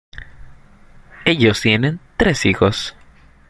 [1.25, 2.95] Ellos tienen tres hijos.